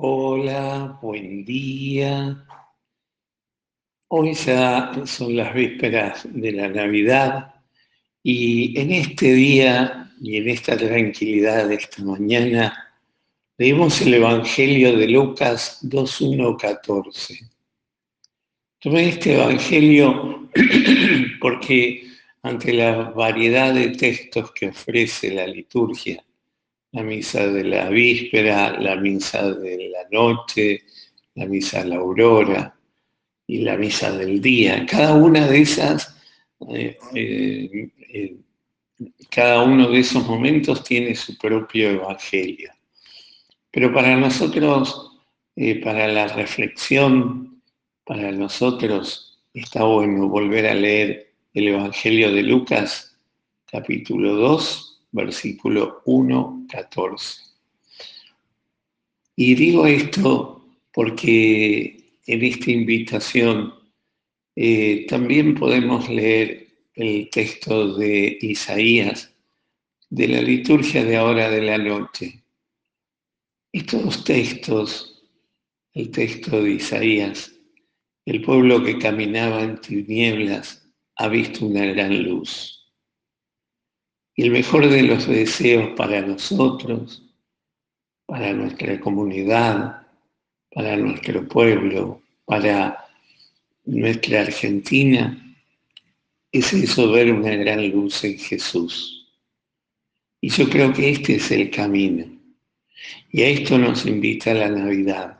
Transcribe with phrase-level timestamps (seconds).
[0.00, 2.46] Hola, buen día.
[4.06, 7.56] Hoy ya son las vísperas de la Navidad
[8.22, 12.94] y en este día y en esta tranquilidad de esta mañana
[13.56, 17.50] leemos el Evangelio de Lucas 2.1.14.
[18.78, 20.48] Tomé este Evangelio
[21.40, 22.06] porque
[22.42, 26.24] ante la variedad de textos que ofrece la liturgia,
[26.92, 30.82] la misa de la víspera, la misa de la noche,
[31.34, 32.74] la misa de la aurora
[33.46, 34.86] y la misa del día.
[34.86, 36.16] Cada una de esas,
[36.70, 38.36] eh, eh, eh,
[39.30, 42.72] cada uno de esos momentos tiene su propio evangelio.
[43.70, 45.12] Pero para nosotros,
[45.82, 47.62] para la reflexión,
[48.04, 53.18] para nosotros está bueno volver a leer el Evangelio de Lucas,
[53.66, 57.42] capítulo 2, versículo 1, 14.
[59.36, 63.74] Y digo esto porque en esta invitación
[64.56, 69.32] eh, también podemos leer el texto de Isaías
[70.10, 72.42] de la liturgia de ahora de la noche.
[73.72, 75.22] Estos textos,
[75.92, 77.54] el texto de Isaías,
[78.24, 82.77] el pueblo que caminaba en tinieblas ha visto una gran luz.
[84.38, 87.24] Y el mejor de los deseos para nosotros,
[88.24, 90.06] para nuestra comunidad,
[90.70, 93.04] para nuestro pueblo, para
[93.84, 95.56] nuestra Argentina,
[96.52, 99.26] es eso, ver una gran luz en Jesús.
[100.40, 102.24] Y yo creo que este es el camino.
[103.32, 105.36] Y a esto nos invita la Navidad.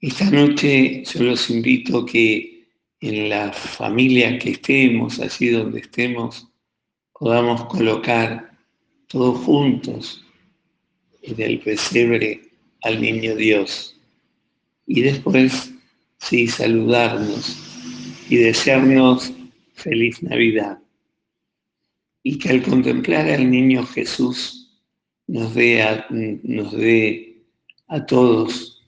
[0.00, 2.66] Esta noche yo los invito que
[3.02, 6.48] en la familia que estemos, allí donde estemos,
[7.22, 8.50] podamos colocar
[9.06, 10.24] todos juntos
[11.22, 12.50] en el pesebre
[12.82, 13.96] al niño Dios.
[14.88, 15.72] Y después
[16.18, 17.56] sí saludarnos
[18.28, 19.32] y desearnos
[19.74, 20.80] feliz Navidad.
[22.24, 24.72] Y que al contemplar al niño Jesús
[25.28, 27.36] nos dé a, nos dé
[27.86, 28.82] a todos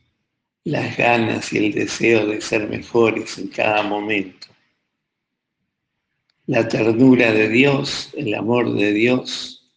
[0.65, 4.54] las ganas y el deseo de ser mejores en cada momento
[6.47, 9.73] la ternura de Dios, el amor de Dios,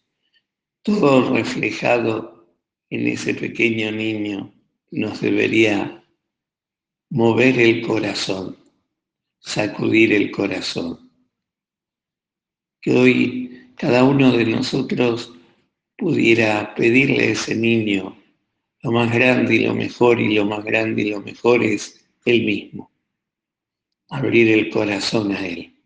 [0.82, 2.46] todo reflejado
[2.90, 4.52] en ese pequeño niño
[4.90, 6.02] nos debería
[7.10, 8.56] mover el corazón,
[9.38, 11.10] sacudir el corazón.
[12.80, 15.32] Que hoy cada uno de nosotros
[15.96, 18.16] pudiera pedirle a ese niño
[18.82, 22.44] lo más grande y lo mejor, y lo más grande y lo mejor es él
[22.44, 22.90] mismo,
[24.08, 25.77] abrir el corazón a él.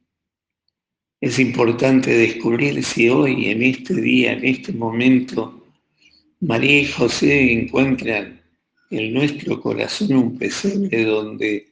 [1.23, 5.65] Es importante descubrir si hoy, en este día, en este momento,
[6.41, 8.43] María y José encuentran
[8.91, 11.69] en nuestro corazón un pesebre donde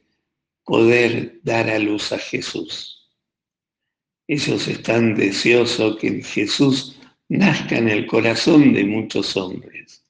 [0.63, 3.09] poder dar a luz a Jesús.
[4.25, 6.97] Ellos están deseosos que Jesús
[7.27, 10.05] nazca en el corazón de muchos hombres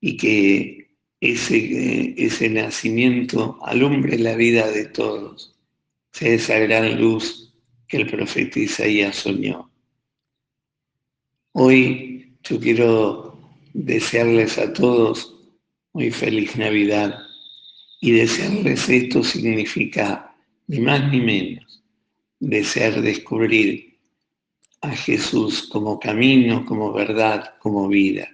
[0.00, 5.54] y que ese, ese nacimiento alumbre la vida de todos,
[6.12, 7.47] sea esa gran luz
[7.88, 9.70] que el profeta Isaías soñó.
[11.52, 13.40] Hoy yo quiero
[13.72, 15.34] desearles a todos
[15.92, 17.18] muy feliz Navidad
[18.00, 21.82] y desearles esto significa ni más ni menos
[22.40, 23.98] desear descubrir
[24.80, 28.30] a Jesús como camino, como verdad, como vida.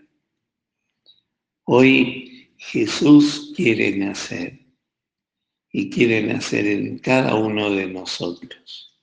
[1.65, 4.61] Hoy Jesús quiere nacer
[5.73, 8.94] y quiere nacer en cada uno de nosotros.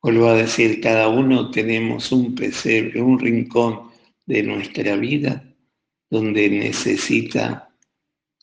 [0.00, 3.90] Vuelvo a decir, cada uno tenemos un pesebre, un rincón
[4.26, 5.44] de nuestra vida
[6.08, 7.74] donde necesita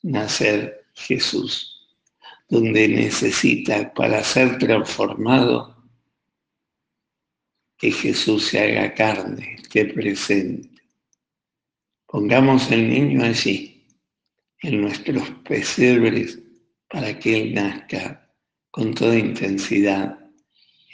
[0.04, 1.88] nacer Jesús,
[2.50, 5.76] donde necesita para ser transformado
[7.78, 10.70] que Jesús se haga carne, esté presente.
[12.08, 13.88] Pongamos el niño allí,
[14.62, 16.40] en nuestros pesebres,
[16.90, 18.30] para que Él nazca
[18.72, 20.25] con toda intensidad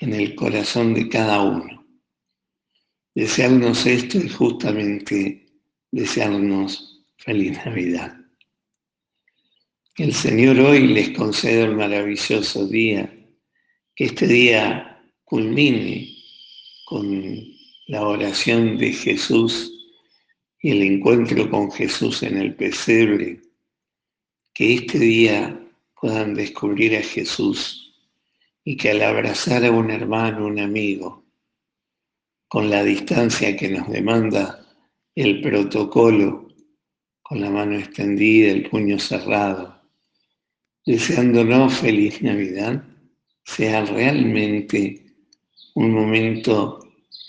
[0.01, 1.85] en el corazón de cada uno.
[3.13, 5.45] Desearnos esto es justamente
[5.91, 8.17] desearnos feliz Navidad.
[9.93, 13.13] Que el Señor hoy les conceda un maravilloso día,
[13.95, 16.17] que este día culmine
[16.85, 17.35] con
[17.87, 19.71] la oración de Jesús
[20.61, 23.41] y el encuentro con Jesús en el pesebre,
[24.53, 25.59] que este día
[25.99, 27.90] puedan descubrir a Jesús
[28.63, 31.25] y que al abrazar a un hermano, un amigo,
[32.47, 34.65] con la distancia que nos demanda
[35.15, 36.49] el protocolo
[37.21, 39.81] con la mano extendida, el puño cerrado,
[40.85, 42.83] deseándonos feliz Navidad,
[43.45, 45.01] sea realmente
[45.75, 46.79] un momento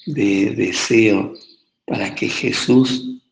[0.07, 1.35] de deseo
[1.87, 3.23] para que Jesús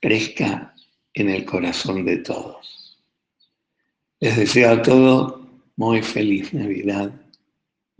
[0.00, 0.74] crezca
[1.14, 2.96] en el corazón de todos.
[4.20, 5.40] Les deseo a todos
[5.76, 7.12] muy feliz Navidad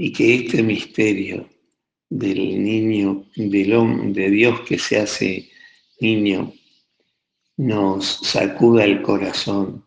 [0.03, 1.47] y que este misterio
[2.09, 5.51] del niño, del hombre, de Dios que se hace
[6.01, 6.55] niño,
[7.59, 9.85] nos sacuda el corazón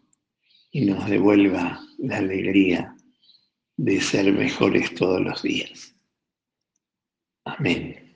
[0.69, 2.95] y nos devuelva la alegría
[3.75, 5.95] de ser mejores todos los días.
[7.45, 8.15] Amén.